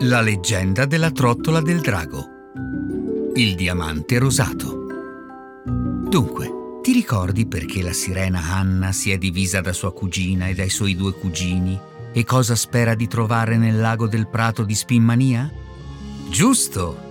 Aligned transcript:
La 0.00 0.20
leggenda 0.20 0.84
della 0.84 1.10
trottola 1.10 1.60
del 1.60 1.80
drago. 1.80 2.26
Il 3.34 3.54
diamante 3.54 4.18
rosato. 4.18 4.86
Dunque, 6.08 6.80
ti 6.82 6.92
ricordi 6.92 7.46
perché 7.46 7.82
la 7.82 7.92
sirena 7.92 8.40
Anna 8.52 8.92
si 8.92 9.10
è 9.10 9.18
divisa 9.18 9.60
da 9.60 9.72
sua 9.72 9.92
cugina 9.92 10.48
e 10.48 10.54
dai 10.54 10.68
suoi 10.68 10.96
due 10.96 11.12
cugini 11.12 11.78
e 12.12 12.24
cosa 12.24 12.54
spera 12.54 12.94
di 12.94 13.06
trovare 13.06 13.56
nel 13.56 13.80
lago 13.80 14.06
del 14.06 14.28
prato 14.28 14.64
di 14.64 14.74
Spinmania? 14.74 15.50
Giusto! 16.28 17.10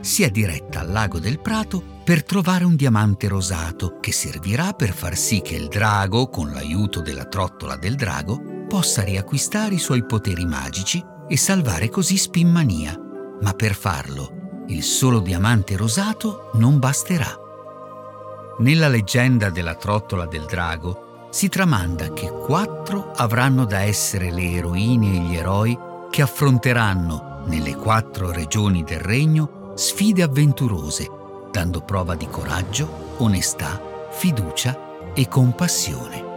Si 0.00 0.22
è 0.22 0.30
diretta 0.30 0.80
al 0.80 0.90
lago 0.90 1.18
del 1.18 1.40
prato 1.40 1.82
per 2.04 2.24
trovare 2.24 2.64
un 2.64 2.76
diamante 2.76 3.28
rosato 3.28 3.98
che 4.00 4.12
servirà 4.12 4.72
per 4.72 4.92
far 4.92 5.16
sì 5.16 5.40
che 5.40 5.56
il 5.56 5.68
drago, 5.68 6.28
con 6.28 6.50
l'aiuto 6.50 7.00
della 7.00 7.24
trottola 7.24 7.76
del 7.76 7.96
drago, 7.96 8.49
possa 8.70 9.02
riacquistare 9.02 9.74
i 9.74 9.80
suoi 9.80 10.04
poteri 10.04 10.46
magici 10.46 11.04
e 11.26 11.36
salvare 11.36 11.88
così 11.88 12.16
Spinmania. 12.16 12.96
Ma 13.40 13.52
per 13.52 13.74
farlo, 13.74 14.64
il 14.68 14.84
solo 14.84 15.18
diamante 15.18 15.76
rosato 15.76 16.50
non 16.54 16.78
basterà. 16.78 17.36
Nella 18.60 18.86
leggenda 18.86 19.50
della 19.50 19.74
trottola 19.74 20.26
del 20.26 20.44
drago 20.44 21.26
si 21.30 21.48
tramanda 21.48 22.12
che 22.12 22.30
quattro 22.30 23.10
avranno 23.16 23.64
da 23.64 23.80
essere 23.80 24.30
le 24.30 24.52
eroine 24.52 25.16
e 25.16 25.18
gli 25.18 25.34
eroi 25.34 25.76
che 26.08 26.22
affronteranno 26.22 27.42
nelle 27.46 27.74
quattro 27.74 28.30
regioni 28.30 28.84
del 28.84 29.00
regno 29.00 29.72
sfide 29.74 30.22
avventurose, 30.22 31.10
dando 31.50 31.80
prova 31.80 32.14
di 32.14 32.28
coraggio, 32.28 33.16
onestà, 33.16 33.80
fiducia 34.12 35.12
e 35.12 35.26
compassione. 35.26 36.28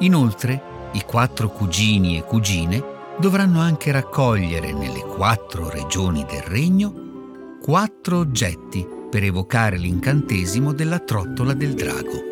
Inoltre, 0.00 0.71
i 0.92 1.02
quattro 1.04 1.48
cugini 1.48 2.18
e 2.18 2.24
cugine 2.24 2.82
dovranno 3.18 3.60
anche 3.60 3.92
raccogliere 3.92 4.72
nelle 4.72 5.00
quattro 5.00 5.68
regioni 5.68 6.24
del 6.28 6.42
regno 6.42 7.02
quattro 7.62 8.18
oggetti 8.18 8.86
per 9.08 9.22
evocare 9.22 9.76
l'incantesimo 9.76 10.72
della 10.72 10.98
trottola 10.98 11.52
del 11.52 11.74
drago. 11.74 12.30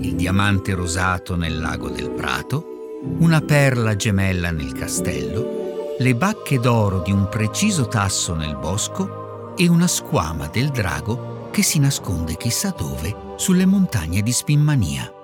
Il 0.00 0.14
diamante 0.14 0.72
rosato 0.74 1.36
nel 1.36 1.60
lago 1.60 1.90
del 1.90 2.10
prato, 2.10 3.00
una 3.18 3.40
perla 3.40 3.96
gemella 3.96 4.50
nel 4.50 4.72
castello, 4.72 5.96
le 5.98 6.14
bacche 6.14 6.58
d'oro 6.58 7.00
di 7.00 7.12
un 7.12 7.28
preciso 7.28 7.86
tasso 7.86 8.34
nel 8.34 8.56
bosco 8.56 9.54
e 9.56 9.68
una 9.68 9.86
squama 9.86 10.46
del 10.46 10.70
drago 10.70 11.50
che 11.50 11.62
si 11.62 11.78
nasconde 11.78 12.36
chissà 12.36 12.74
dove 12.74 13.34
sulle 13.36 13.66
montagne 13.66 14.22
di 14.22 14.32
Spinmania. 14.32 15.21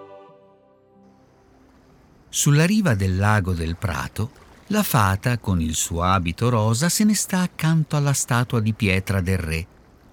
Sulla 2.31 2.67
riva 2.67 2.95
del 2.95 3.17
lago 3.17 3.53
del 3.53 3.77
Prato, 3.77 4.31
la 4.69 4.83
fata, 4.83 5.39
con 5.39 5.63
il 5.63 5.75
suo 5.75 6.03
abito 6.03 6.51
rosa, 6.51 6.91
se 6.91 7.05
ne 7.05 7.15
sta 7.15 7.41
accanto 7.41 7.97
alla 7.97 8.13
statua 8.13 8.61
di 8.61 8.75
pietra 8.75 9.23
del 9.23 9.39
re 9.39 9.67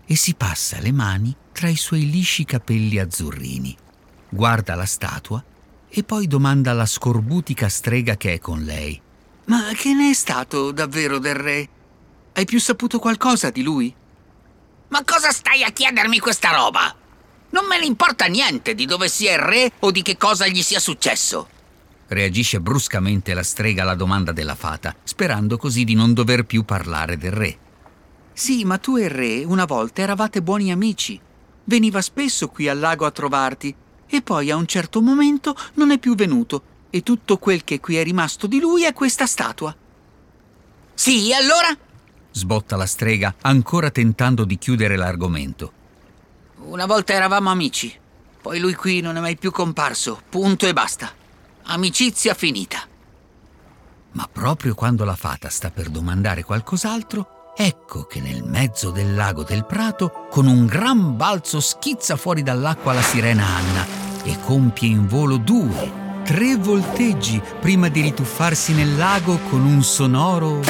e 0.05 0.15
si 0.15 0.33
passa 0.33 0.79
le 0.79 0.93
mani 0.93 1.35
tra 1.51 1.67
i 1.67 1.75
suoi 1.75 2.09
lisci 2.09 2.45
capelli 2.45 2.99
azzurrini. 2.99 3.75
Guarda 4.29 4.75
la 4.75 4.85
statua 4.85 5.43
e 5.89 6.03
poi 6.03 6.27
domanda 6.27 6.71
alla 6.71 6.85
scorbutica 6.85 7.67
strega 7.67 8.15
che 8.15 8.33
è 8.33 8.39
con 8.39 8.63
lei. 8.63 8.99
Ma 9.45 9.71
che 9.75 9.93
ne 9.93 10.11
è 10.11 10.13
stato 10.13 10.71
davvero 10.71 11.19
del 11.19 11.35
re? 11.35 11.69
Hai 12.33 12.45
più 12.45 12.59
saputo 12.59 12.97
qualcosa 12.97 13.49
di 13.49 13.61
lui? 13.61 13.93
Ma 14.87 15.03
cosa 15.03 15.31
stai 15.31 15.63
a 15.63 15.71
chiedermi 15.71 16.19
questa 16.19 16.55
roba? 16.55 16.95
Non 17.49 17.65
me 17.65 17.77
ne 17.77 17.85
importa 17.85 18.25
niente 18.25 18.73
di 18.73 18.85
dove 18.85 19.09
sia 19.09 19.33
il 19.33 19.39
re 19.39 19.71
o 19.79 19.91
di 19.91 20.01
che 20.01 20.15
cosa 20.15 20.47
gli 20.47 20.61
sia 20.61 20.79
successo. 20.79 21.49
Reagisce 22.07 22.59
bruscamente 22.59 23.33
la 23.33 23.41
strega 23.41 23.81
alla 23.81 23.95
domanda 23.95 24.31
della 24.31 24.53
fata, 24.55 24.95
sperando 25.03 25.57
così 25.57 25.83
di 25.83 25.95
non 25.95 26.13
dover 26.13 26.45
più 26.45 26.63
parlare 26.63 27.17
del 27.17 27.31
re. 27.31 27.57
Sì, 28.31 28.63
ma 28.63 28.77
tu 28.77 28.97
e 28.97 29.05
il 29.05 29.09
re 29.09 29.43
una 29.43 29.65
volta 29.65 30.01
eravate 30.01 30.41
buoni 30.41 30.71
amici. 30.71 31.19
Veniva 31.63 32.01
spesso 32.01 32.47
qui 32.49 32.67
al 32.67 32.77
lago 32.77 33.05
a 33.05 33.11
trovarti 33.11 33.73
e 34.07 34.21
poi 34.21 34.51
a 34.51 34.55
un 34.55 34.67
certo 34.67 35.01
momento 35.01 35.55
non 35.75 35.89
è 35.89 35.97
più 35.97 36.15
venuto 36.15 36.73
e 36.91 37.01
tutto 37.01 37.37
quel 37.37 37.63
che 37.63 37.79
qui 37.79 37.95
è 37.95 38.03
rimasto 38.03 38.45
di 38.45 38.59
lui 38.59 38.83
è 38.83 38.93
questa 38.93 39.25
statua. 39.25 39.75
Sì, 40.93 41.33
allora? 41.33 41.75
Sbotta 42.31 42.75
la 42.75 42.85
strega, 42.85 43.33
ancora 43.41 43.89
tentando 43.89 44.45
di 44.45 44.57
chiudere 44.57 44.95
l'argomento. 44.95 45.71
Una 46.65 46.85
volta 46.85 47.13
eravamo 47.13 47.49
amici, 47.49 47.93
poi 48.41 48.59
lui 48.59 48.75
qui 48.75 49.01
non 49.01 49.17
è 49.17 49.19
mai 49.19 49.37
più 49.37 49.49
comparso, 49.49 50.21
punto 50.29 50.67
e 50.67 50.73
basta. 50.73 51.23
Amicizia 51.67 52.35
finita. 52.35 52.77
Ma 54.11 54.29
proprio 54.31 54.75
quando 54.75 55.03
la 55.03 55.15
fata 55.15 55.49
sta 55.49 55.71
per 55.71 55.89
domandare 55.89 56.43
qualcos'altro, 56.43 57.53
ecco 57.57 58.03
che 58.03 58.21
nel 58.21 58.43
mezzo 58.43 58.91
del 58.91 59.15
lago 59.15 59.43
del 59.43 59.65
prato, 59.65 60.27
con 60.29 60.45
un 60.45 60.67
gran 60.67 61.17
balzo 61.17 61.59
schizza 61.59 62.17
fuori 62.17 62.43
dall'acqua 62.43 62.93
la 62.93 63.01
sirena 63.01 63.45
Anna 63.45 63.85
e 64.23 64.37
compie 64.41 64.89
in 64.89 65.07
volo 65.07 65.37
due, 65.37 66.21
tre 66.23 66.55
volteggi 66.55 67.41
prima 67.59 67.89
di 67.89 68.01
rituffarsi 68.01 68.73
nel 68.73 68.95
lago 68.95 69.39
con 69.49 69.65
un 69.65 69.81
sonoro... 69.81 70.61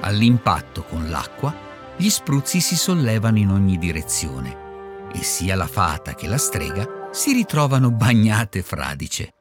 All'impatto 0.00 0.82
con 0.82 1.08
l'acqua, 1.08 1.54
gli 1.96 2.10
spruzzi 2.10 2.60
si 2.60 2.76
sollevano 2.76 3.38
in 3.38 3.50
ogni 3.50 3.78
direzione 3.78 5.10
e 5.12 5.22
sia 5.22 5.56
la 5.56 5.66
fata 5.66 6.14
che 6.14 6.26
la 6.26 6.38
strega 6.38 7.01
si 7.12 7.32
ritrovano 7.32 7.90
bagnate 7.90 8.62
fradice. 8.62 9.32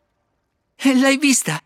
E 0.76 0.96
l'hai 0.96 1.18
vista? 1.18 1.60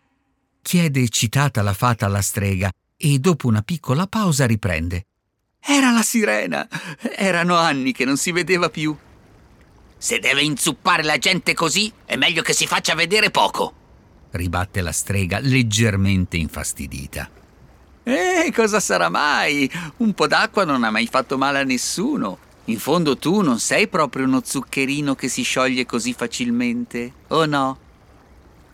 chiede 0.62 1.02
eccitata 1.02 1.62
la 1.62 1.74
fata 1.74 2.06
alla 2.06 2.22
strega 2.22 2.72
e 2.98 3.20
dopo 3.20 3.48
una 3.48 3.62
piccola 3.62 4.08
pausa 4.08 4.46
riprende. 4.46 5.06
Era 5.60 5.92
la 5.92 6.02
sirena. 6.02 6.68
Erano 7.16 7.56
anni 7.56 7.92
che 7.92 8.06
non 8.06 8.18
si 8.18 8.32
vedeva 8.32 8.70
più. 8.70 8.96
Se 9.98 10.20
deve 10.20 10.44
inzuppare 10.44 11.04
la 11.04 11.18
gente 11.18 11.54
così, 11.54 11.92
è 12.06 12.16
meglio 12.16 12.42
che 12.42 12.54
si 12.54 12.68
faccia 12.68 12.94
vedere 12.96 13.32
poco. 13.32 13.74
Ribatte 14.32 14.82
la 14.82 14.92
strega 14.92 15.40
leggermente 15.40 16.38
infastidita. 16.38 17.30
Eh, 18.04 18.52
cosa 18.54 18.80
sarà 18.80 19.10
mai? 19.10 19.70
Un 19.98 20.14
po' 20.14 20.28
d'acqua 20.28 20.66
non 20.66 20.84
ha 20.84 20.92
mai 20.92 21.08
fatto 21.08 21.38
male 21.38 21.60
a 21.60 21.64
nessuno. 21.64 22.38
In 22.66 22.80
fondo 22.80 23.16
tu 23.18 23.42
non 23.42 23.60
sei 23.60 23.88
proprio 23.88 24.26
uno 24.26 24.42
zuccherino 24.44 25.14
che 25.14 25.28
si 25.28 25.44
scioglie 25.44 25.86
così 25.86 26.14
facilmente, 26.14 27.12
o 27.28 27.46
no? 27.46 27.78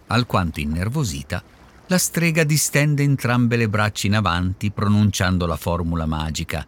Alquanto 0.08 0.62
innervosita, 0.62 1.44
la 1.88 1.98
strega 1.98 2.46
distende 2.46 3.04
entrambe 3.04 3.58
le 3.58 3.68
braccia 3.68 4.08
in 4.08 4.16
avanti 4.16 4.72
pronunciando 4.72 5.46
la 5.46 5.58
formula 5.58 6.06
magica. 6.06 6.66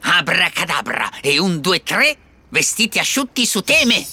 Abracadabra 0.00 1.20
e 1.20 1.38
un, 1.38 1.60
due, 1.60 1.84
tre, 1.84 2.16
vestiti 2.48 2.98
asciutti 2.98 3.46
su 3.46 3.62
teme. 3.62 4.04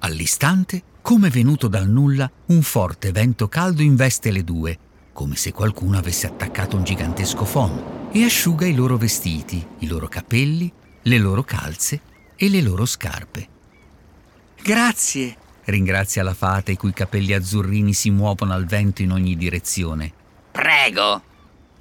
All'istante, 0.00 0.82
come 1.00 1.30
venuto 1.30 1.68
dal 1.68 1.88
nulla, 1.88 2.30
un 2.46 2.60
forte 2.60 3.10
vento 3.10 3.48
caldo 3.48 3.80
investe 3.80 4.30
le 4.30 4.44
due, 4.44 4.78
come 5.14 5.36
se 5.36 5.52
qualcuno 5.52 5.96
avesse 5.96 6.26
attaccato 6.26 6.76
un 6.76 6.84
gigantesco 6.84 7.44
phon, 7.44 8.10
e 8.12 8.22
asciuga 8.22 8.66
i 8.66 8.74
loro 8.74 8.98
vestiti, 8.98 9.66
i 9.78 9.86
loro 9.86 10.08
capelli, 10.08 10.70
le 11.06 11.18
loro 11.18 11.42
calze 11.42 12.00
e 12.36 12.48
le 12.48 12.62
loro 12.62 12.86
scarpe. 12.86 13.48
Grazie, 14.62 15.36
ringrazia 15.64 16.22
la 16.22 16.34
fata 16.34 16.70
i 16.70 16.76
cui 16.76 16.92
capelli 16.92 17.34
azzurrini 17.34 17.92
si 17.92 18.10
muovono 18.10 18.54
al 18.54 18.64
vento 18.64 19.02
in 19.02 19.12
ogni 19.12 19.36
direzione. 19.36 20.12
Prego, 20.50 21.22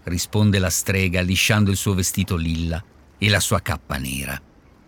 risponde 0.04 0.60
la 0.60 0.70
strega 0.70 1.22
lisciando 1.22 1.72
il 1.72 1.78
suo 1.78 1.94
vestito 1.94 2.36
lilla 2.36 2.84
e 3.18 3.30
la 3.30 3.40
sua 3.40 3.62
cappa 3.62 3.98
nera. 3.98 4.40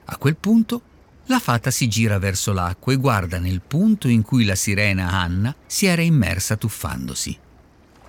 A 0.06 0.18
quel 0.18 0.36
punto 0.36 0.82
la 1.28 1.40
fata 1.40 1.72
si 1.72 1.88
gira 1.88 2.20
verso 2.20 2.52
l'acqua 2.52 2.92
e 2.94 2.98
guarda 2.98 3.40
nel 3.40 3.62
punto 3.62 4.08
in 4.08 4.22
cui 4.22 4.44
la 4.44 4.56
sirena 4.56 5.12
Anna 5.12 5.56
si 5.66 5.86
era 5.86 6.02
immersa 6.02 6.58
tuffandosi. 6.58 7.38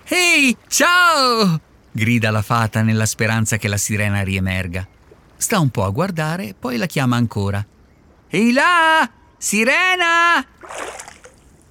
Ehi, 0.08 0.56
ciao! 0.66 1.60
grida 1.92 2.30
la 2.30 2.42
fata 2.42 2.82
nella 2.82 3.06
speranza 3.06 3.56
che 3.56 3.68
la 3.68 3.78
sirena 3.78 4.22
riemerga. 4.22 4.86
Sta 5.36 5.58
un 5.58 5.70
po' 5.70 5.84
a 5.84 5.90
guardare, 5.90 6.54
poi 6.58 6.76
la 6.76 6.86
chiama 6.86 7.16
ancora. 7.16 7.64
Ehi 8.28 8.52
là! 8.52 9.08
Sirena! 9.38 10.44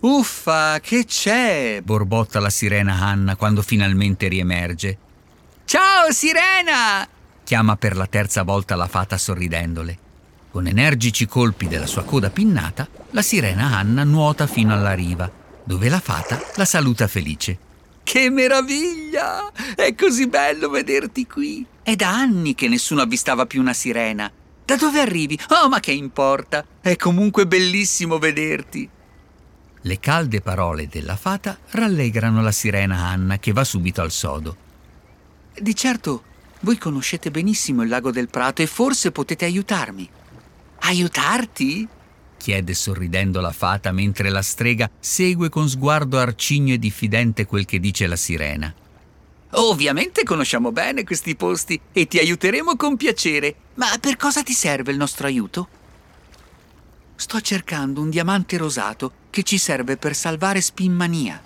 Uffa, 0.01 0.79
che 0.81 1.05
c'è? 1.05 1.81
borbotta 1.83 2.39
la 2.39 2.51
sirena 2.51 3.01
Anna 3.01 3.35
quando 3.35 3.63
finalmente 3.63 4.27
riemerge. 4.27 4.97
Ciao, 5.65 6.11
sirena! 6.11 7.07
chiama 7.43 7.75
per 7.75 7.95
la 7.95 8.05
terza 8.05 8.43
volta 8.43 8.75
la 8.75 8.87
fata 8.87 9.17
sorridendole. 9.17 9.97
Con 10.51 10.67
energici 10.67 11.25
colpi 11.25 11.67
della 11.67 11.87
sua 11.87 12.03
coda 12.03 12.29
pinnata, 12.29 12.87
la 13.09 13.21
sirena 13.21 13.75
Anna 13.75 14.03
nuota 14.03 14.47
fino 14.47 14.73
alla 14.73 14.93
riva, 14.93 15.29
dove 15.63 15.89
la 15.89 15.99
fata 15.99 16.39
la 16.55 16.65
saluta 16.65 17.07
felice. 17.07 17.57
Che 18.03 18.29
meraviglia! 18.29 19.51
È 19.75 19.95
così 19.95 20.27
bello 20.27 20.69
vederti 20.69 21.25
qui. 21.25 21.65
È 21.85 21.95
da 21.95 22.09
anni 22.09 22.55
che 22.55 22.67
nessuno 22.67 23.01
avvistava 23.01 23.45
più 23.45 23.61
una 23.61 23.71
sirena. 23.71 24.31
Da 24.65 24.75
dove 24.75 24.99
arrivi? 24.99 25.37
Oh, 25.49 25.69
ma 25.69 25.79
che 25.79 25.91
importa? 25.91 26.65
È 26.81 26.95
comunque 26.95 27.45
bellissimo 27.45 28.17
vederti. 28.17 28.89
Le 29.81 29.99
calde 29.99 30.41
parole 30.41 30.87
della 30.87 31.15
fata 31.15 31.59
rallegrano 31.69 32.41
la 32.41 32.51
sirena 32.51 33.05
Anna 33.05 33.37
che 33.37 33.51
va 33.51 33.63
subito 33.63 34.01
al 34.01 34.09
sodo. 34.09 34.57
Di 35.55 35.75
certo, 35.75 36.23
voi 36.61 36.79
conoscete 36.79 37.29
benissimo 37.29 37.83
il 37.83 37.89
lago 37.89 38.09
del 38.09 38.29
Prato 38.29 38.63
e 38.63 38.65
forse 38.65 39.11
potete 39.11 39.45
aiutarmi. 39.45 40.09
Aiutarti? 40.79 41.87
chiede 42.35 42.73
sorridendo 42.73 43.41
la 43.41 43.51
fata 43.51 43.91
mentre 43.91 44.31
la 44.31 44.41
strega 44.41 44.89
segue 44.99 45.49
con 45.49 45.69
sguardo 45.69 46.17
arcigno 46.17 46.73
e 46.73 46.79
diffidente 46.79 47.45
quel 47.45 47.65
che 47.65 47.79
dice 47.79 48.07
la 48.07 48.15
sirena. 48.15 48.73
Ovviamente 49.57 50.23
conosciamo 50.23 50.71
bene 50.71 51.03
questi 51.03 51.35
posti 51.35 51.79
e 51.93 52.07
ti 52.07 52.17
aiuteremo 52.17 52.75
con 52.75 52.97
piacere. 52.97 53.55
Ma 53.75 53.97
per 53.99 54.17
cosa 54.17 54.43
ti 54.43 54.53
serve 54.53 54.91
il 54.91 54.97
nostro 54.97 55.27
aiuto? 55.27 55.67
Sto 57.15 57.39
cercando 57.39 58.01
un 58.01 58.09
diamante 58.09 58.57
rosato 58.57 59.11
che 59.29 59.43
ci 59.43 59.57
serve 59.57 59.95
per 59.95 60.15
salvare 60.15 60.59
Spinmania, 60.59 61.41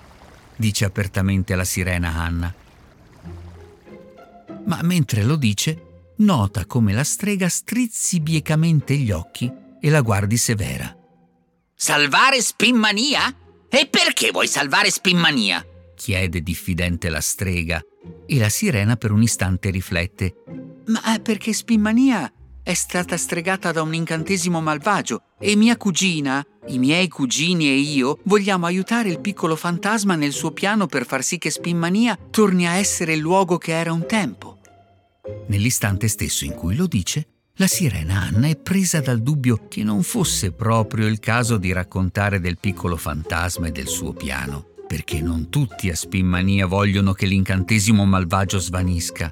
dice 0.55 0.85
apertamente 0.85 1.55
la 1.55 1.63
sirena 1.63 2.15
Anna. 2.15 2.53
Ma 4.65 4.79
mentre 4.81 5.23
lo 5.23 5.35
dice, 5.35 5.81
nota 6.17 6.65
come 6.65 6.93
la 6.93 7.03
strega 7.03 7.47
strizzi 7.47 8.19
biecamente 8.19 8.95
gli 8.95 9.11
occhi 9.11 9.51
e 9.79 9.89
la 9.89 10.01
guardi 10.01 10.37
severa. 10.37 10.95
Salvare 11.75 12.41
Spinmania? 12.41 13.33
E 13.69 13.87
perché 13.87 14.31
vuoi 14.31 14.47
salvare 14.47 14.89
Spinmania? 14.89 15.63
chiede 15.99 16.41
diffidente 16.41 17.09
la 17.09 17.19
strega 17.19 17.83
e 18.25 18.37
la 18.37 18.49
sirena 18.49 18.95
per 18.95 19.11
un 19.11 19.21
istante 19.21 19.69
riflette. 19.69 20.35
Ma 20.87 21.19
perché 21.21 21.53
Spinmania 21.53 22.31
è 22.61 22.73
stata 22.73 23.17
stregata 23.17 23.71
da 23.71 23.81
un 23.81 23.93
incantesimo 23.93 24.61
malvagio 24.61 25.23
e 25.39 25.55
mia 25.55 25.75
cugina, 25.77 26.45
i 26.67 26.77
miei 26.77 27.07
cugini 27.07 27.67
e 27.67 27.75
io 27.75 28.19
vogliamo 28.25 28.65
aiutare 28.65 29.09
il 29.09 29.19
piccolo 29.19 29.55
fantasma 29.55 30.15
nel 30.15 30.33
suo 30.33 30.51
piano 30.51 30.85
per 30.85 31.05
far 31.05 31.23
sì 31.23 31.37
che 31.37 31.49
Spinmania 31.49 32.17
torni 32.29 32.67
a 32.67 32.75
essere 32.75 33.13
il 33.13 33.19
luogo 33.19 33.57
che 33.57 33.71
era 33.71 33.91
un 33.91 34.05
tempo. 34.05 34.59
Nell'istante 35.47 36.07
stesso 36.07 36.45
in 36.45 36.53
cui 36.53 36.75
lo 36.75 36.85
dice, 36.85 37.27
la 37.53 37.67
sirena 37.67 38.21
Anna 38.21 38.47
è 38.47 38.55
presa 38.55 39.01
dal 39.01 39.21
dubbio 39.21 39.67
che 39.67 39.83
non 39.83 40.03
fosse 40.03 40.51
proprio 40.51 41.07
il 41.07 41.19
caso 41.19 41.57
di 41.57 41.73
raccontare 41.73 42.39
del 42.39 42.57
piccolo 42.57 42.95
fantasma 42.95 43.67
e 43.67 43.71
del 43.71 43.87
suo 43.87 44.13
piano, 44.13 44.67
perché 44.89 45.21
non 45.21 45.51
tutti 45.51 45.87
a 45.91 45.95
Spinmania 45.95 46.65
vogliono 46.65 47.13
che 47.13 47.27
l'incantesimo 47.27 48.05
malvagio 48.05 48.57
svanisca 48.57 49.31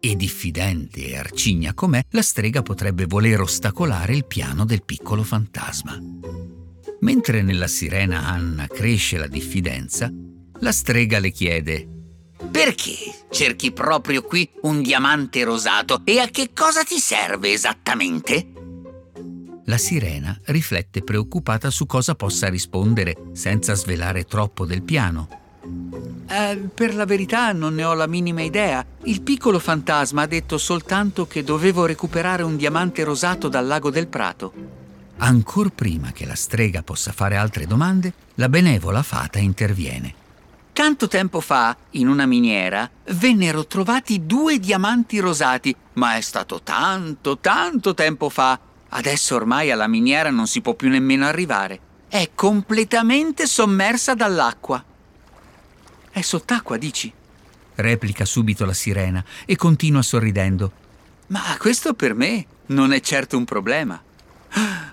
e 0.00 0.16
diffidente 0.16 1.08
e 1.08 1.18
arcigna 1.18 1.74
com'è, 1.74 2.02
la 2.12 2.22
strega 2.22 2.62
potrebbe 2.62 3.04
voler 3.04 3.42
ostacolare 3.42 4.16
il 4.16 4.24
piano 4.24 4.64
del 4.64 4.84
piccolo 4.84 5.22
fantasma. 5.22 6.00
Mentre 7.00 7.42
nella 7.42 7.66
sirena 7.66 8.26
Anna 8.26 8.66
cresce 8.68 9.18
la 9.18 9.26
diffidenza, 9.26 10.10
la 10.60 10.72
strega 10.72 11.18
le 11.18 11.30
chiede 11.30 11.88
Perché 12.50 12.94
cerchi 13.30 13.72
proprio 13.72 14.22
qui 14.22 14.48
un 14.62 14.80
diamante 14.80 15.44
rosato 15.44 16.00
e 16.04 16.20
a 16.20 16.28
che 16.28 16.52
cosa 16.54 16.84
ti 16.84 16.98
serve 16.98 17.52
esattamente? 17.52 18.65
La 19.66 19.78
sirena 19.78 20.38
riflette 20.44 21.02
preoccupata 21.02 21.70
su 21.70 21.86
cosa 21.86 22.14
possa 22.14 22.48
rispondere 22.48 23.16
senza 23.32 23.74
svelare 23.74 24.24
troppo 24.24 24.64
del 24.64 24.82
piano 24.82 25.44
eh, 26.28 26.56
per 26.72 26.94
la 26.94 27.04
verità 27.04 27.52
non 27.52 27.74
ne 27.74 27.84
ho 27.84 27.94
la 27.94 28.06
minima 28.06 28.42
idea. 28.42 28.84
Il 29.04 29.22
piccolo 29.22 29.58
fantasma 29.58 30.22
ha 30.22 30.26
detto 30.26 30.58
soltanto 30.58 31.26
che 31.26 31.44
dovevo 31.44 31.86
recuperare 31.86 32.42
un 32.42 32.56
diamante 32.56 33.04
rosato 33.04 33.48
dal 33.48 33.66
lago 33.66 33.90
del 33.90 34.08
Prato. 34.08 34.52
Ancor 35.18 35.70
prima 35.70 36.12
che 36.12 36.26
la 36.26 36.34
strega 36.34 36.82
possa 36.82 37.12
fare 37.12 37.36
altre 37.36 37.66
domande, 37.66 38.12
la 38.34 38.48
benevola 38.48 39.02
fata 39.02 39.38
interviene. 39.38 40.14
Tanto 40.72 41.08
tempo 41.08 41.40
fa, 41.40 41.74
in 41.92 42.06
una 42.06 42.26
miniera, 42.26 42.88
vennero 43.12 43.66
trovati 43.66 44.26
due 44.26 44.58
diamanti 44.58 45.18
rosati, 45.20 45.74
ma 45.94 46.16
è 46.16 46.20
stato 46.20 46.60
tanto, 46.62 47.38
tanto 47.38 47.94
tempo 47.94 48.28
fa. 48.28 48.60
Adesso 48.88 49.34
ormai 49.34 49.70
alla 49.70 49.86
miniera 49.86 50.30
non 50.30 50.46
si 50.46 50.60
può 50.60 50.74
più 50.74 50.88
nemmeno 50.88 51.26
arrivare. 51.26 51.80
È 52.08 52.30
completamente 52.34 53.46
sommersa 53.46 54.14
dall'acqua. 54.14 54.82
È 56.10 56.20
sott'acqua, 56.20 56.76
dici? 56.76 57.12
Replica 57.74 58.24
subito 58.24 58.64
la 58.64 58.72
sirena 58.72 59.22
e 59.44 59.56
continua 59.56 60.02
sorridendo. 60.02 60.72
Ma 61.28 61.42
questo 61.58 61.94
per 61.94 62.14
me 62.14 62.46
non 62.66 62.92
è 62.92 63.00
certo 63.00 63.36
un 63.36 63.44
problema. 63.44 64.00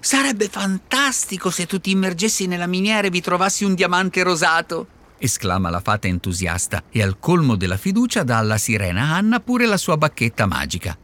Sarebbe 0.02 0.50
fantastico 0.50 1.50
se 1.50 1.66
tu 1.66 1.80
ti 1.80 1.92
immergessi 1.92 2.48
nella 2.48 2.68
miniera 2.68 3.08
e 3.08 3.10
vi 3.10 3.22
trovassi 3.22 3.64
un 3.64 3.76
diamante 3.76 4.22
rosato! 4.24 4.88
esclama 5.18 5.70
la 5.70 5.80
fata 5.80 6.08
entusiasta 6.08 6.84
e 6.90 7.02
al 7.02 7.18
colmo 7.18 7.56
della 7.56 7.78
fiducia 7.78 8.24
dà 8.24 8.40
alla 8.40 8.58
sirena 8.58 9.14
Anna 9.14 9.40
pure 9.40 9.66
la 9.66 9.78
sua 9.78 9.96
bacchetta 9.96 10.46
magica. 10.46 10.98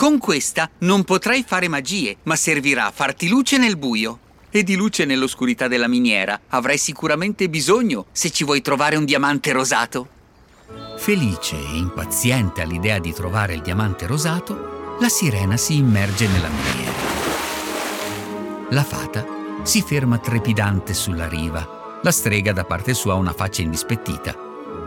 Con 0.00 0.16
questa 0.16 0.70
non 0.78 1.04
potrai 1.04 1.44
fare 1.46 1.68
magie, 1.68 2.16
ma 2.22 2.34
servirà 2.34 2.86
a 2.86 2.90
farti 2.90 3.28
luce 3.28 3.58
nel 3.58 3.76
buio 3.76 4.18
e 4.48 4.62
di 4.62 4.74
luce 4.74 5.04
nell'oscurità 5.04 5.68
della 5.68 5.88
miniera 5.88 6.40
avrai 6.48 6.78
sicuramente 6.78 7.50
bisogno 7.50 8.06
se 8.10 8.30
ci 8.30 8.44
vuoi 8.44 8.62
trovare 8.62 8.96
un 8.96 9.04
diamante 9.04 9.52
rosato. 9.52 10.08
Felice 10.96 11.54
e 11.54 11.76
impaziente 11.76 12.62
all'idea 12.62 12.98
di 12.98 13.12
trovare 13.12 13.52
il 13.52 13.60
diamante 13.60 14.06
rosato, 14.06 14.96
la 15.00 15.10
sirena 15.10 15.58
si 15.58 15.76
immerge 15.76 16.26
nella 16.28 16.48
miniera. 16.48 16.98
La 18.70 18.84
fata 18.84 19.26
si 19.64 19.82
ferma 19.82 20.16
trepidante 20.16 20.94
sulla 20.94 21.28
riva. 21.28 22.00
La 22.02 22.10
strega 22.10 22.54
da 22.54 22.64
parte 22.64 22.94
sua 22.94 23.12
ha 23.12 23.16
una 23.16 23.34
faccia 23.34 23.60
indispettita 23.60 24.34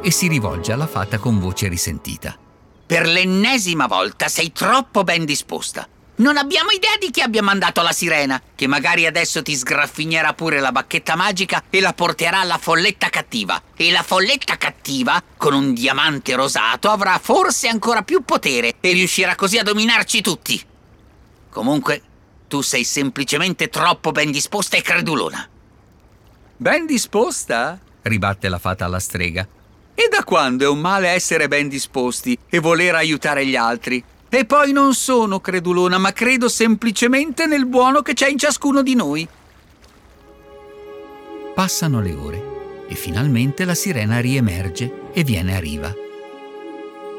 e 0.01 0.10
si 0.10 0.27
rivolge 0.27 0.71
alla 0.71 0.88
fata 0.88 1.19
con 1.19 1.38
voce 1.38 1.68
risentita. 1.68 2.36
Per 2.85 3.07
l'ennesima 3.07 3.88
volta 3.88 4.27
sei 4.27 4.51
troppo 4.51 5.03
ben 5.03 5.25
disposta. 5.25 5.88
Non 6.15 6.38
abbiamo 6.38 6.69
idea 6.69 6.95
di 7.00 7.09
chi 7.09 7.21
abbia 7.21 7.41
mandato 7.41 7.81
la 7.81 7.91
sirena, 7.91 8.39
che 8.53 8.68
magari 8.68 9.07
adesso 9.07 9.41
ti 9.41 9.56
sgraffignerà 9.56 10.33
pure 10.33 10.59
la 10.59 10.71
bacchetta 10.71 11.15
magica 11.15 11.63
e 11.71 11.80
la 11.80 11.94
porterà 11.94 12.41
alla 12.41 12.59
folletta 12.59 13.09
cattiva. 13.09 13.59
E 13.75 13.91
la 13.91 14.03
folletta 14.03 14.57
cattiva, 14.57 15.21
con 15.38 15.53
un 15.53 15.74
diamante 15.74 16.35
rosato, 16.35 16.89
avrà 16.91 17.19
forse 17.19 17.68
ancora 17.68 18.03
più 18.03 18.24
potere 18.24 18.75
e 18.80 18.91
riuscirà 18.91 19.33
così 19.36 19.57
a 19.57 19.63
dominarci 19.63 20.21
tutti. 20.21 20.63
Comunque, 21.50 22.01
tu 22.47 22.62
sei 22.62 22.83
semplicemente 22.83 23.69
troppo 23.69 24.12
ben 24.12 24.29
disposta 24.29 24.77
e 24.77 24.81
credulona. 24.81 25.50
Ben 26.57 26.86
disposta? 26.86 27.79
ribatte 28.03 28.50
la 28.50 28.59
fata 28.59 28.86
alla 28.86 29.00
strega. 29.00 29.47
E 29.95 30.07
da 30.10 30.24
quando 30.24 30.66
è 30.66 30.68
un 30.68 30.80
male 30.80 31.10
essere 31.10 31.48
ben 31.48 31.67
disposti 31.67 32.38
e 32.50 32.60
voler 32.60 32.96
aiutare 32.96 33.46
gli 33.46 33.56
altri? 33.56 34.03
E 34.29 34.46
poi 34.46 34.72
non 34.72 34.96
sono 34.96 35.39
credulona, 35.39 36.00
ma 36.00 36.12
credo 36.12 36.50
semplicemente 36.50 37.46
nel 37.46 37.67
buono 37.67 38.01
che 38.01 38.13
c'è 38.13 38.27
in 38.27 38.39
ciascuno 38.39 38.82
di 38.82 38.96
noi. 38.96 39.27
Passano 41.53 42.01
le 42.01 42.13
ore 42.13 42.44
e 42.88 42.96
finalmente 42.96 43.63
la 43.63 43.75
sirena 43.75 44.20
riemerge 44.20 45.12
e 45.13 45.24
viene 45.24 45.56
a 45.56 45.60
riva. 45.60 45.94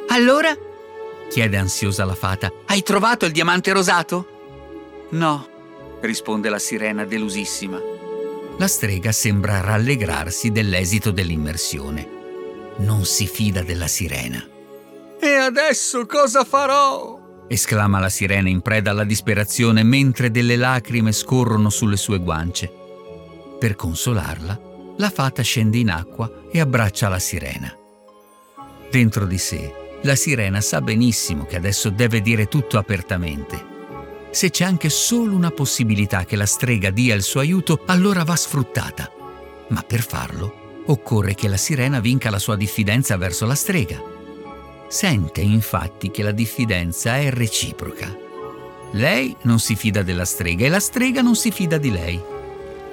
Allora? 0.08 0.56
chiede 1.30 1.56
ansiosa 1.56 2.04
la 2.04 2.14
fata. 2.14 2.52
Hai 2.66 2.82
trovato 2.82 3.26
il 3.26 3.32
diamante 3.32 3.72
rosato? 3.72 5.06
No, 5.10 5.48
risponde 6.00 6.48
la 6.48 6.58
sirena 6.58 7.04
delusissima. 7.04 7.80
La 8.58 8.68
strega 8.68 9.12
sembra 9.12 9.60
rallegrarsi 9.60 10.50
dell'esito 10.50 11.10
dell'immersione. 11.10 12.13
Non 12.78 13.04
si 13.04 13.26
fida 13.26 13.62
della 13.62 13.86
sirena. 13.86 14.42
E 15.20 15.28
adesso 15.28 16.06
cosa 16.06 16.44
farò? 16.44 17.22
esclama 17.46 17.98
la 17.98 18.08
sirena 18.08 18.48
in 18.48 18.60
preda 18.60 18.90
alla 18.90 19.04
disperazione 19.04 19.82
mentre 19.82 20.30
delle 20.30 20.56
lacrime 20.56 21.12
scorrono 21.12 21.70
sulle 21.70 21.96
sue 21.96 22.18
guance. 22.18 22.70
Per 23.58 23.76
consolarla, 23.76 24.60
la 24.96 25.10
fata 25.10 25.42
scende 25.42 25.78
in 25.78 25.90
acqua 25.90 26.30
e 26.50 26.60
abbraccia 26.60 27.08
la 27.08 27.18
sirena. 27.18 27.74
Dentro 28.90 29.26
di 29.26 29.38
sé, 29.38 29.98
la 30.02 30.14
sirena 30.14 30.60
sa 30.60 30.80
benissimo 30.80 31.44
che 31.44 31.56
adesso 31.56 31.90
deve 31.90 32.20
dire 32.20 32.46
tutto 32.46 32.78
apertamente. 32.78 33.72
Se 34.30 34.50
c'è 34.50 34.64
anche 34.64 34.90
solo 34.90 35.34
una 35.34 35.50
possibilità 35.50 36.24
che 36.24 36.36
la 36.36 36.46
strega 36.46 36.90
dia 36.90 37.14
il 37.14 37.22
suo 37.22 37.40
aiuto, 37.40 37.82
allora 37.86 38.24
va 38.24 38.36
sfruttata. 38.36 39.10
Ma 39.68 39.82
per 39.82 40.02
farlo, 40.02 40.63
occorre 40.86 41.34
che 41.34 41.48
la 41.48 41.56
sirena 41.56 42.00
vinca 42.00 42.30
la 42.30 42.38
sua 42.38 42.56
diffidenza 42.56 43.16
verso 43.16 43.46
la 43.46 43.54
strega. 43.54 44.02
Sente 44.88 45.40
infatti 45.40 46.10
che 46.10 46.22
la 46.22 46.32
diffidenza 46.32 47.16
è 47.16 47.30
reciproca. 47.30 48.16
Lei 48.92 49.34
non 49.42 49.58
si 49.58 49.74
fida 49.74 50.02
della 50.02 50.24
strega 50.24 50.66
e 50.66 50.68
la 50.68 50.80
strega 50.80 51.20
non 51.20 51.34
si 51.34 51.50
fida 51.50 51.78
di 51.78 51.90
lei. 51.90 52.20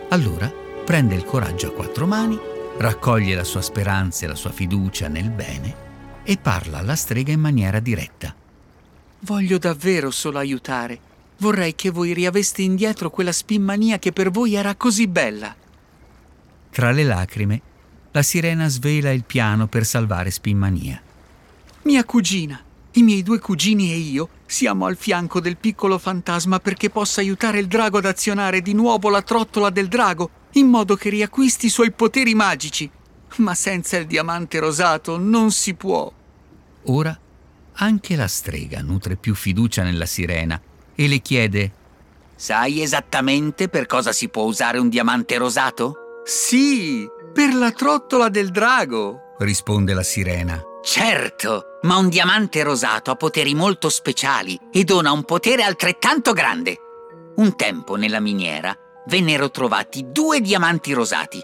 Allora 0.10 0.52
prende 0.84 1.16
il 1.16 1.26
coraggio 1.26 1.68
a 1.68 1.72
quattro 1.72 2.08
mani, 2.08 2.40
raccoglie 2.78 3.36
la 3.36 3.44
sua 3.44 3.62
speranza 3.62 4.26
e 4.26 4.30
la 4.30 4.36
sua 4.36 4.52
fiducia 4.52 5.08
nel 5.08 5.30
bene 5.30 5.90
e 6.24 6.38
parla 6.38 6.80
alla 6.80 6.96
strega 6.96 7.32
in 7.32 7.40
maniera 7.40 7.80
diretta. 7.80 8.34
Voglio 9.20 9.58
davvero 9.58 10.10
solo 10.10 10.40
aiutare. 10.40 11.00
Vorrei 11.38 11.76
che 11.76 11.90
voi 11.90 12.14
riaveste 12.14 12.62
indietro 12.62 13.10
quella 13.10 13.32
spinmania 13.32 14.00
che 14.00 14.12
per 14.12 14.32
voi 14.32 14.56
era 14.56 14.76
così 14.76 15.08
bella. 15.08 15.56
Tra 16.72 16.92
le 16.92 17.04
lacrime, 17.04 17.62
la 18.12 18.22
sirena 18.22 18.68
svela 18.68 19.12
il 19.12 19.24
piano 19.24 19.68
per 19.68 19.86
salvare 19.86 20.32
Spinmania. 20.32 21.02
Mia 21.84 22.04
cugina, 22.04 22.62
i 22.94 23.04
miei 23.04 23.24
due 23.24 23.40
cugini 23.40 23.92
e 23.92 23.98
io 23.98 24.30
siamo 24.46 24.86
al 24.86 24.98
fianco 24.98 25.40
del 25.40 25.58
piccolo 25.58 25.98
fantasma 25.98 26.60
perché 26.60 26.90
possa 26.90 27.22
aiutare 27.22 27.60
il 27.60 27.68
drago 27.68 28.00
ad 28.00 28.06
azionare 28.06 28.62
di 28.62 28.74
nuovo 28.74 29.10
la 29.10 29.22
trottola 29.22 29.70
del 29.70 29.88
drago, 29.88 30.30
in 30.54 30.68
modo 30.68 30.96
che 30.96 31.10
riacquisti 31.10 31.68
i 31.68 31.70
suoi 31.70 31.92
poteri 31.92 32.36
magici. 32.36 32.90
Ma 33.38 33.56
senza 33.56 33.98
il 33.98 34.08
diamante 34.08 34.60
rosato 34.60 35.18
non 35.18 35.52
si 35.52 35.74
può. 35.74 36.12
Ora 36.86 37.18
anche 37.74 38.16
la 38.18 38.28
strega 38.28 38.82
nutre 38.82 39.16
più 39.16 39.34
fiducia 39.34 39.84
nella 39.84 40.06
sirena 40.06 40.62
e 40.94 41.08
le 41.08 41.20
chiede 41.20 41.72
Sai 42.36 42.82
esattamente 42.82 43.70
per 43.70 43.86
cosa 43.86 44.12
si 44.12 44.28
può 44.28 44.44
usare 44.44 44.80
un 44.80 44.90
diamante 44.90 45.38
rosato? 45.38 46.24
Sì, 46.26 47.08
per 47.32 47.54
la 47.54 47.72
trottola 47.72 48.30
del 48.30 48.52
drago, 48.52 49.36
risponde 49.40 49.94
la 49.94 50.04
sirena. 50.04 50.62
Certo, 50.84 51.78
ma 51.84 51.98
un 51.98 52.10
diamante 52.10 52.64
rosato 52.64 53.12
ha 53.12 53.16
poteri 53.16 53.54
molto 53.54 53.90
speciali 53.90 54.60
e 54.72 54.84
dona 54.84 55.12
un 55.12 55.24
potere 55.24 55.64
altrettanto 55.64 56.34
grande. 56.34 56.78
Un 57.36 57.56
tempo 57.56 57.96
nella 57.96 58.20
miniera 58.20 58.76
vennero 59.08 59.50
trovati 59.50 60.08
due 60.12 60.42
diamanti 60.42 60.94
rosati. 60.94 61.40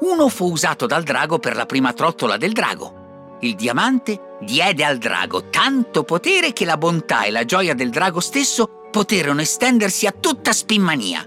Uno 0.00 0.28
fu 0.28 0.50
usato 0.50 0.86
dal 0.86 1.02
drago 1.02 1.38
per 1.38 1.56
la 1.56 1.66
prima 1.66 1.92
trottola 1.92 2.36
del 2.36 2.52
drago. 2.52 3.38
Il 3.40 3.54
diamante 3.54 4.36
diede 4.40 4.84
al 4.84 4.98
drago 4.98 5.48
tanto 5.50 6.02
potere 6.02 6.52
che 6.52 6.64
la 6.64 6.76
bontà 6.76 7.24
e 7.24 7.30
la 7.30 7.44
gioia 7.44 7.74
del 7.74 7.90
drago 7.90 8.20
stesso 8.20 8.88
poterono 8.90 9.40
estendersi 9.40 10.06
a 10.06 10.12
tutta 10.12 10.52
Spinmania. 10.52 11.26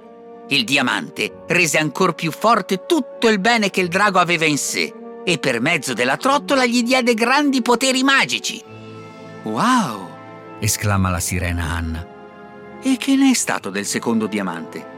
Il 0.50 0.64
diamante 0.66 1.44
rese 1.48 1.78
ancor 1.78 2.16
più 2.16 2.32
forte 2.32 2.86
tutto 2.86 3.30
il 3.30 3.40
bene 3.40 3.70
che 3.70 3.82
il 3.82 3.88
drago 3.88 4.20
aveva 4.20 4.46
in 4.46 4.58
sé 4.58 4.94
e 5.24 5.38
per 5.38 5.62
mezzo 5.62 5.94
della 5.94 6.18
trottola 6.18 6.66
gli 6.66 6.84
diede 6.84 7.14
grandi 7.14 7.62
poteri 7.62 8.04
magici. 8.04 8.62
Wow! 9.44 10.10
esclama 10.60 11.10
la 11.10 11.20
sirena 11.20 11.64
Anna. 11.72 12.08
E 12.82 12.98
che 12.98 13.16
ne 13.16 13.32
è 13.32 13.34
stato 13.34 13.70
del 13.70 13.86
secondo 13.86 14.28
diamante? 14.28 14.92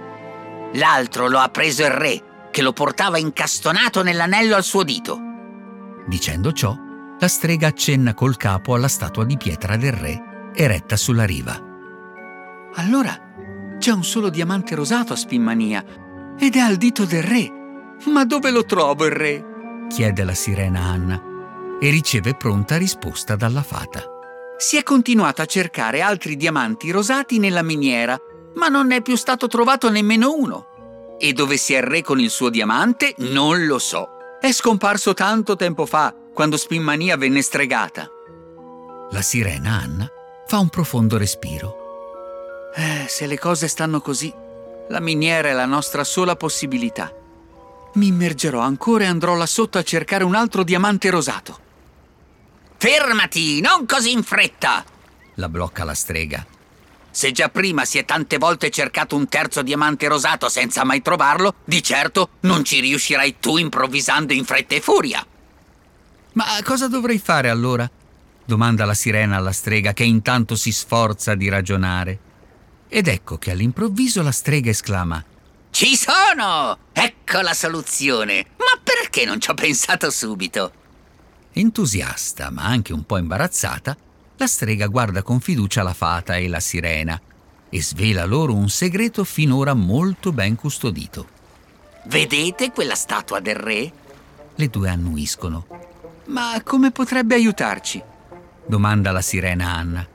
L'altro 0.74 1.28
lo 1.28 1.38
ha 1.40 1.50
preso 1.50 1.84
il 1.84 1.92
re, 1.92 2.24
che 2.52 2.62
lo 2.62 2.74
portava 2.74 3.18
incastonato 3.18 4.02
nell'anello 4.02 4.56
al 4.56 4.64
suo 4.64 4.84
dito. 4.84 5.20
Dicendo 6.08 6.52
ciò, 6.52 6.76
la 7.20 7.28
strega 7.28 7.68
accenna 7.68 8.14
col 8.14 8.38
capo 8.38 8.74
alla 8.74 8.88
statua 8.88 9.26
di 9.26 9.38
pietra 9.38 9.78
del 9.78 9.94
re, 9.94 10.52
eretta 10.54 10.98
sulla 10.98 11.24
riva. 11.24 11.60
Allora 12.76 13.34
c'è 13.78 13.92
un 13.92 14.04
solo 14.04 14.30
diamante 14.30 14.76
rosato 14.76 15.14
a 15.14 15.18
Spinmania 15.18 15.84
ed 16.40 16.56
è 16.56 16.60
al 16.60 16.76
dito 16.76 17.06
del 17.06 17.24
re. 17.24 17.52
Ma 18.06 18.26
dove 18.26 18.52
lo 18.52 18.66
trovo 18.66 19.06
il 19.06 19.12
re? 19.12 19.54
chiede 19.88 20.24
la 20.24 20.34
sirena 20.34 20.82
Anna 20.82 21.22
e 21.80 21.90
riceve 21.90 22.36
pronta 22.36 22.78
risposta 22.78 23.36
dalla 23.36 23.64
fata. 23.64 24.04
Si 24.58 24.78
è 24.78 24.84
continuato 24.84 25.42
a 25.42 25.46
cercare 25.46 26.02
altri 26.02 26.38
diamanti 26.38 26.92
rosati 26.92 27.40
nella 27.40 27.62
miniera, 27.62 28.18
ma 28.56 28.68
non 28.68 28.92
è 28.92 29.02
più 29.02 29.16
stato 29.16 29.48
trovato 29.48 29.90
nemmeno 29.90 30.34
uno. 30.34 31.16
E 31.20 31.34
dove 31.34 31.58
sia 31.58 31.80
il 31.80 31.84
re 31.84 32.02
con 32.02 32.20
il 32.20 32.30
suo 32.30 32.50
diamante 32.50 33.14
non 33.18 33.66
lo 33.66 33.80
so. 33.80 34.10
È 34.40 34.52
scomparso 34.52 35.14
tanto 35.14 35.56
tempo 35.56 35.86
fa, 35.86 36.14
quando 36.34 36.58
Spinmania 36.58 37.18
venne 37.18 37.42
stregata. 37.42 38.10
La 39.12 39.22
sirena 39.22 39.80
Anna 39.82 40.10
fa 40.46 40.60
un 40.60 40.70
profondo 40.70 41.18
respiro. 41.18 41.85
Eh, 42.78 43.06
se 43.08 43.26
le 43.26 43.40
cose 43.40 43.70
stanno 43.70 44.02
così, 44.02 44.34
la 44.90 45.00
miniera 45.00 45.48
è 45.48 45.54
la 45.54 45.66
nostra 45.66 46.04
sola 46.04 46.36
possibilità. 46.36 47.10
Mi 47.94 48.08
immergerò 48.08 48.60
ancora 48.60 49.06
e 49.06 49.08
andrò 49.08 49.36
là 49.36 49.46
sotto 49.46 49.78
a 49.78 49.84
cercare 49.84 50.26
un 50.26 50.36
altro 50.36 50.64
diamante 50.64 51.10
rosato. 51.10 51.60
Fermati, 52.78 53.62
non 53.62 53.86
così 53.86 54.12
in 54.12 54.24
fretta! 54.24 54.84
La 55.36 55.48
blocca 55.48 55.86
la 55.86 55.94
strega. 55.94 56.46
Se 57.10 57.32
già 57.32 57.48
prima 57.48 57.86
si 57.86 57.98
è 57.98 58.04
tante 58.04 58.38
volte 58.38 58.70
cercato 58.70 59.16
un 59.16 59.30
terzo 59.30 59.62
diamante 59.62 60.10
rosato 60.10 60.50
senza 60.50 60.84
mai 60.84 61.02
trovarlo, 61.02 61.56
di 61.64 61.82
certo 61.82 62.32
non 62.42 62.66
ci 62.66 62.82
riuscirai 62.82 63.38
tu 63.40 63.56
improvvisando 63.56 64.34
in 64.34 64.44
fretta 64.44 64.76
e 64.76 64.82
furia. 64.82 65.26
Ma 66.34 66.46
cosa 66.64 66.90
dovrei 66.90 67.20
fare 67.20 67.50
allora? 67.50 67.90
domanda 68.44 68.84
la 68.84 68.94
sirena 68.94 69.38
alla 69.38 69.54
strega 69.54 69.94
che 69.94 70.04
intanto 70.04 70.56
si 70.58 70.74
sforza 70.74 71.36
di 71.36 71.48
ragionare. 71.48 72.20
Ed 72.88 73.08
ecco 73.08 73.38
che 73.38 73.52
all'improvviso 73.52 74.22
la 74.22 74.32
strega 74.32 74.70
esclama 74.70 75.24
ci 75.76 75.98
sono! 75.98 76.78
Ecco 76.94 77.42
la 77.42 77.54
soluzione! 77.54 78.46
Ma 78.56 78.80
perché 78.82 79.26
non 79.26 79.42
ci 79.42 79.50
ho 79.50 79.54
pensato 79.54 80.10
subito? 80.10 80.72
Entusiasta, 81.52 82.50
ma 82.50 82.64
anche 82.64 82.94
un 82.94 83.04
po' 83.04 83.18
imbarazzata, 83.18 83.98
la 84.38 84.48
strega 84.48 84.88
guarda 84.88 85.22
con 85.22 85.42
fiducia 85.42 85.84
la 85.84 85.94
fata 85.94 86.38
e 86.38 86.48
la 86.48 86.62
sirena 86.62 87.20
e 87.70 87.82
svela 87.84 88.24
loro 88.24 88.54
un 88.54 88.70
segreto 88.70 89.26
finora 89.26 89.74
molto 89.74 90.32
ben 90.32 90.56
custodito. 90.56 91.28
Vedete 92.06 92.72
quella 92.72 92.96
statua 92.96 93.42
del 93.42 93.56
re? 93.56 93.92
Le 94.56 94.68
due 94.70 94.88
annuiscono. 94.88 95.68
Ma 96.28 96.62
come 96.64 96.92
potrebbe 96.92 97.36
aiutarci? 97.36 98.02
domanda 98.66 99.12
la 99.12 99.22
sirena 99.22 99.76
Anna. 99.76 100.08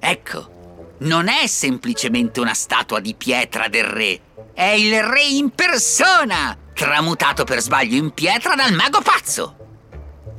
Ecco, 0.00 0.57
non 1.00 1.28
è 1.28 1.46
semplicemente 1.46 2.40
una 2.40 2.54
statua 2.54 3.00
di 3.00 3.14
pietra 3.14 3.68
del 3.68 3.84
re, 3.84 4.20
è 4.52 4.70
il 4.70 5.02
re 5.02 5.24
in 5.24 5.50
persona, 5.50 6.56
tramutato 6.74 7.44
per 7.44 7.60
sbaglio 7.60 7.96
in 7.96 8.10
pietra 8.12 8.54
dal 8.54 8.72
mago 8.72 9.00
pazzo. 9.00 9.56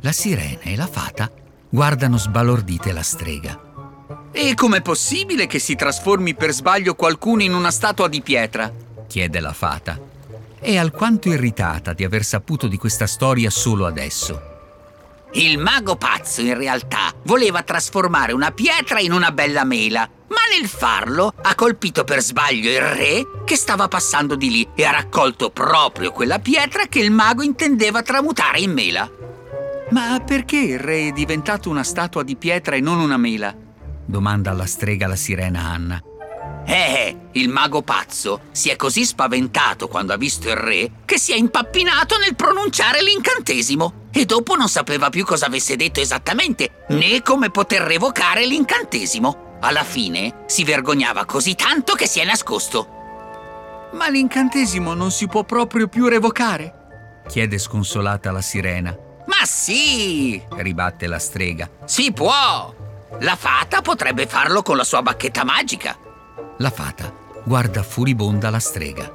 La 0.01 0.11
sirena 0.11 0.61
e 0.63 0.75
la 0.75 0.87
fata 0.87 1.31
guardano 1.69 2.17
sbalordite 2.17 2.91
la 2.91 3.03
strega. 3.03 3.67
E 4.31 4.53
com'è 4.53 4.81
possibile 4.81 5.47
che 5.47 5.59
si 5.59 5.75
trasformi 5.75 6.35
per 6.35 6.51
sbaglio 6.51 6.95
qualcuno 6.95 7.41
in 7.43 7.53
una 7.53 7.71
statua 7.71 8.07
di 8.07 8.21
pietra? 8.21 8.71
chiede 9.07 9.39
la 9.39 9.53
fata. 9.53 9.99
È 10.59 10.77
alquanto 10.77 11.29
irritata 11.29 11.93
di 11.93 12.03
aver 12.03 12.23
saputo 12.23 12.67
di 12.67 12.77
questa 12.77 13.07
storia 13.07 13.49
solo 13.49 13.85
adesso. 13.85 14.58
Il 15.33 15.57
mago 15.57 15.95
pazzo 15.95 16.41
in 16.41 16.55
realtà 16.55 17.13
voleva 17.23 17.63
trasformare 17.63 18.33
una 18.33 18.51
pietra 18.51 18.99
in 18.99 19.11
una 19.11 19.31
bella 19.31 19.63
mela 19.63 20.09
ma 20.29 20.41
nel 20.55 20.67
farlo 20.67 21.33
ha 21.41 21.55
colpito 21.55 22.03
per 22.03 22.21
sbaglio 22.21 22.69
il 22.69 22.81
re 22.81 23.25
che 23.45 23.55
stava 23.55 23.87
passando 23.87 24.35
di 24.35 24.49
lì 24.49 24.67
e 24.75 24.85
ha 24.85 24.91
raccolto 24.91 25.49
proprio 25.49 26.11
quella 26.11 26.39
pietra 26.39 26.85
che 26.85 26.99
il 26.99 27.11
mago 27.11 27.41
intendeva 27.41 28.01
tramutare 28.01 28.59
in 28.59 28.71
mela. 28.71 29.09
Ma 29.91 30.21
perché 30.23 30.57
il 30.57 30.79
re 30.79 31.07
è 31.07 31.11
diventato 31.11 31.69
una 31.69 31.83
statua 31.83 32.23
di 32.23 32.35
pietra 32.35 32.75
e 32.75 32.79
non 32.79 32.99
una 32.99 33.17
mela? 33.17 33.55
domanda 34.05 34.51
alla 34.51 34.65
strega 34.65 35.07
la 35.07 35.15
sirena 35.15 35.61
Anna. 35.61 36.01
Eh, 36.71 37.17
il 37.31 37.49
mago 37.49 37.81
pazzo 37.81 38.41
si 38.51 38.69
è 38.69 38.75
così 38.75 39.03
spaventato 39.03 39.87
quando 39.87 40.13
ha 40.13 40.17
visto 40.17 40.49
il 40.49 40.55
re 40.55 40.91
che 41.03 41.17
si 41.17 41.31
è 41.31 41.35
impappinato 41.35 42.15
nel 42.19 42.35
pronunciare 42.35 43.01
l'incantesimo 43.01 44.05
e 44.11 44.25
dopo 44.25 44.53
non 44.55 44.69
sapeva 44.69 45.09
più 45.09 45.25
cosa 45.25 45.47
avesse 45.47 45.75
detto 45.75 45.99
esattamente 45.99 46.85
né 46.89 47.23
come 47.23 47.49
poter 47.49 47.81
revocare 47.81 48.45
l'incantesimo. 48.45 49.57
Alla 49.61 49.83
fine 49.83 50.43
si 50.45 50.63
vergognava 50.63 51.25
così 51.25 51.55
tanto 51.55 51.95
che 51.95 52.05
si 52.05 52.19
è 52.19 52.23
nascosto. 52.23 52.87
Ma 53.93 54.07
l'incantesimo 54.07 54.93
non 54.93 55.09
si 55.09 55.25
può 55.27 55.43
proprio 55.43 55.87
più 55.87 56.07
revocare? 56.07 57.21
chiede 57.27 57.57
sconsolata 57.57 58.31
la 58.31 58.41
sirena. 58.41 58.95
Ma 59.25 59.43
sì! 59.43 60.39
ribatte 60.57 61.07
la 61.07 61.17
strega. 61.17 61.67
Si 61.85 62.11
può! 62.11 62.75
La 63.21 63.35
fata 63.35 63.81
potrebbe 63.81 64.27
farlo 64.27 64.61
con 64.61 64.77
la 64.77 64.83
sua 64.83 65.01
bacchetta 65.01 65.43
magica. 65.43 65.97
La 66.59 66.71
fata 66.71 67.13
guarda 67.45 67.83
furibonda 67.83 68.49
la 68.49 68.59
strega. 68.59 69.09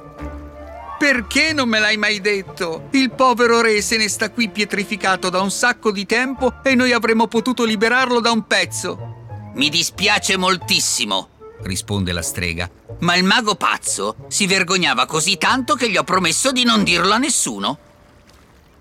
Perché 0.97 1.53
non 1.53 1.69
me 1.69 1.79
l'hai 1.79 1.95
mai 1.95 2.19
detto? 2.19 2.87
Il 2.91 3.11
povero 3.11 3.61
re 3.61 3.81
se 3.81 3.97
ne 3.97 4.09
sta 4.09 4.31
qui 4.31 4.49
pietrificato 4.49 5.29
da 5.29 5.41
un 5.41 5.51
sacco 5.51 5.91
di 5.91 6.07
tempo 6.07 6.63
e 6.63 6.73
noi 6.73 6.91
avremmo 6.91 7.27
potuto 7.27 7.63
liberarlo 7.63 8.19
da 8.19 8.31
un 8.31 8.47
pezzo. 8.47 9.51
Mi 9.55 9.69
dispiace 9.69 10.37
moltissimo, 10.37 11.29
risponde 11.61 12.11
la 12.13 12.23
strega, 12.23 12.69
ma 13.01 13.15
il 13.15 13.23
mago 13.23 13.55
pazzo 13.55 14.25
si 14.27 14.47
vergognava 14.47 15.05
così 15.05 15.37
tanto 15.37 15.75
che 15.75 15.89
gli 15.89 15.97
ho 15.97 16.03
promesso 16.03 16.51
di 16.51 16.63
non 16.63 16.83
dirlo 16.83 17.13
a 17.13 17.19
nessuno. 17.19 17.77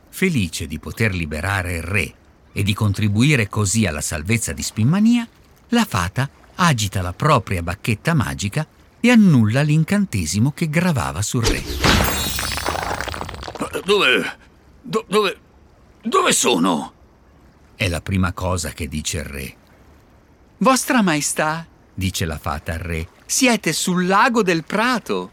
Felice 0.09 0.67
di 0.67 0.79
poter 0.79 1.13
liberare 1.13 1.77
il 1.77 1.83
re 1.83 2.15
e 2.53 2.63
di 2.63 2.73
contribuire 2.73 3.49
così 3.49 3.85
alla 3.85 4.01
salvezza 4.01 4.53
di 4.53 4.63
Spinmania, 4.63 5.29
la 5.69 5.85
fata 5.85 6.31
agita 6.57 7.03
la 7.03 7.13
propria 7.13 7.63
bacchetta 7.63 8.15
magica 8.15 8.67
e 9.01 9.11
annulla 9.11 9.63
l'incantesimo 9.63 10.53
che 10.53 10.69
gravava 10.69 11.23
sul 11.23 11.45
re. 11.45 11.63
Dove... 13.85 14.37
Do, 14.81 15.05
dove... 15.09 15.39
dove 16.03 16.33
sono? 16.33 16.93
È 17.75 17.89
la 17.89 18.01
prima 18.01 18.33
cosa 18.33 18.71
che 18.71 18.89
dice 18.89 19.19
il 19.19 19.25
re. 19.25 19.57
Vostra 20.59 21.03
Maestà, 21.03 21.67
dice 21.93 22.25
la 22.25 22.39
fata 22.39 22.73
al 22.73 22.79
re, 22.79 23.09
siete 23.27 23.73
sul 23.73 24.07
lago 24.07 24.43
del 24.43 24.65
Prato. 24.65 25.31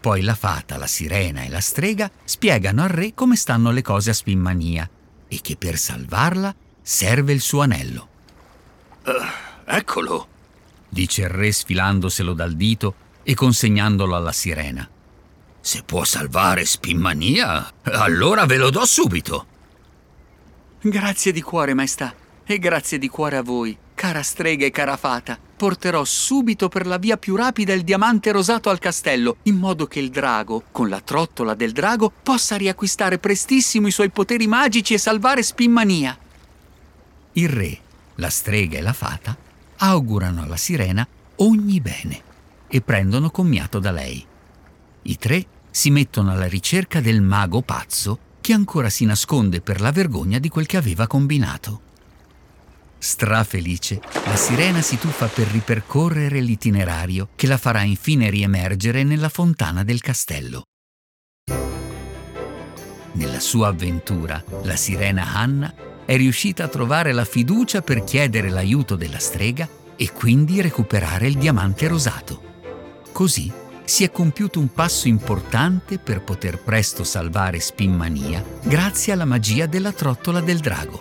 Poi 0.00 0.22
la 0.22 0.34
fata, 0.34 0.76
la 0.76 0.86
sirena 0.86 1.42
e 1.42 1.48
la 1.48 1.60
strega 1.60 2.10
spiegano 2.24 2.82
al 2.82 2.88
re 2.88 3.12
come 3.14 3.36
stanno 3.36 3.70
le 3.70 3.82
cose 3.82 4.10
a 4.10 4.14
Spinmania 4.14 4.88
e 5.28 5.40
che 5.42 5.56
per 5.56 5.76
salvarla 5.76 6.54
serve 6.80 7.32
il 7.32 7.40
suo 7.40 7.62
anello. 7.62 8.08
Uh, 9.04 9.10
eccolo, 9.64 10.28
dice 10.90 11.22
il 11.22 11.28
re 11.28 11.52
sfilandoselo 11.52 12.34
dal 12.34 12.54
dito 12.54 12.94
e 13.22 13.34
consegnandolo 13.34 14.14
alla 14.14 14.32
sirena. 14.32 14.88
Se 15.60 15.82
può 15.84 16.04
salvare 16.04 16.64
Spinmania, 16.64 17.72
allora 17.82 18.44
ve 18.44 18.56
lo 18.56 18.70
do 18.70 18.84
subito. 18.84 19.46
Grazie 20.80 21.32
di 21.32 21.42
cuore, 21.42 21.74
maestà, 21.74 22.14
e 22.44 22.58
grazie 22.58 22.98
di 22.98 23.08
cuore 23.08 23.36
a 23.36 23.42
voi, 23.42 23.76
cara 23.94 24.22
strega 24.22 24.66
e 24.66 24.70
cara 24.70 24.96
fata. 24.96 25.38
Porterò 25.60 26.02
subito 26.04 26.68
per 26.68 26.86
la 26.86 26.96
via 26.96 27.18
più 27.18 27.36
rapida 27.36 27.74
il 27.74 27.82
diamante 27.82 28.32
rosato 28.32 28.70
al 28.70 28.78
castello, 28.78 29.36
in 29.42 29.56
modo 29.56 29.86
che 29.86 30.00
il 30.00 30.08
drago, 30.08 30.64
con 30.72 30.88
la 30.88 31.02
trottola 31.02 31.54
del 31.54 31.72
drago, 31.72 32.10
possa 32.22 32.56
riacquistare 32.56 33.18
prestissimo 33.18 33.86
i 33.86 33.92
suoi 33.92 34.08
poteri 34.08 34.46
magici 34.46 34.94
e 34.94 34.98
salvare 34.98 35.42
Spinmania. 35.42 36.18
Il 37.32 37.48
re, 37.50 37.78
la 38.14 38.30
strega 38.30 38.78
e 38.78 38.80
la 38.80 38.94
fata 38.94 39.48
augurano 39.82 40.42
alla 40.42 40.56
sirena 40.56 41.06
ogni 41.36 41.80
bene 41.80 42.22
e 42.68 42.80
prendono 42.80 43.30
commiato 43.30 43.78
da 43.78 43.90
lei. 43.90 44.24
I 45.02 45.16
tre 45.16 45.46
si 45.70 45.90
mettono 45.90 46.32
alla 46.32 46.46
ricerca 46.46 47.00
del 47.00 47.22
mago 47.22 47.62
pazzo 47.62 48.18
che 48.40 48.52
ancora 48.52 48.90
si 48.90 49.04
nasconde 49.04 49.60
per 49.60 49.80
la 49.80 49.92
vergogna 49.92 50.38
di 50.38 50.48
quel 50.48 50.66
che 50.66 50.76
aveva 50.76 51.06
combinato. 51.06 51.88
Strafelice, 52.98 54.00
la 54.26 54.36
sirena 54.36 54.82
si 54.82 54.98
tuffa 54.98 55.26
per 55.26 55.46
ripercorrere 55.46 56.40
l'itinerario 56.40 57.28
che 57.34 57.46
la 57.46 57.56
farà 57.56 57.80
infine 57.80 58.28
riemergere 58.28 59.02
nella 59.04 59.30
fontana 59.30 59.82
del 59.84 60.00
castello. 60.00 60.64
Nella 63.12 63.40
sua 63.40 63.68
avventura, 63.68 64.42
la 64.62 64.76
sirena 64.76 65.34
Hanna 65.34 65.72
è 66.10 66.16
riuscita 66.16 66.64
a 66.64 66.68
trovare 66.68 67.12
la 67.12 67.24
fiducia 67.24 67.82
per 67.82 68.02
chiedere 68.02 68.50
l'aiuto 68.50 68.96
della 68.96 69.20
strega 69.20 69.68
e 69.94 70.10
quindi 70.10 70.60
recuperare 70.60 71.28
il 71.28 71.36
diamante 71.38 71.86
rosato. 71.86 72.42
Così 73.12 73.52
si 73.84 74.02
è 74.02 74.10
compiuto 74.10 74.58
un 74.58 74.72
passo 74.72 75.06
importante 75.06 76.00
per 76.00 76.22
poter 76.22 76.58
presto 76.64 77.04
salvare 77.04 77.60
Spinmania 77.60 78.44
grazie 78.60 79.12
alla 79.12 79.24
magia 79.24 79.66
della 79.66 79.92
trottola 79.92 80.40
del 80.40 80.58
drago. 80.58 81.00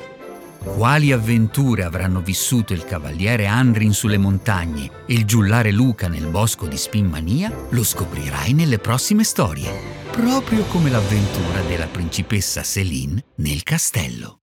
Quali 0.60 1.12
avventure 1.12 1.86
avranno 1.86 2.22
vissuto 2.22 2.74
il 2.74 2.86
cavaliere 2.86 3.48
Andrin 3.48 3.94
sulle 3.94 4.20
montagne 4.20 4.92
e 5.08 5.16
il 5.16 5.26
giullare 5.26 5.72
Luca 5.72 6.08
nel 6.08 6.28
bosco 6.28 6.68
di 6.68 6.78
Spinmania 6.78 7.52
lo 7.70 7.84
scoprirai 7.84 8.54
nelle 8.54 8.78
prossime 8.78 9.24
storie, 9.24 9.72
proprio 10.12 10.66
come 10.66 10.92
l'avventura 10.92 11.62
della 11.62 11.88
principessa 11.88 12.62
Céline 12.62 13.24
nel 13.38 13.64
castello. 13.64 14.36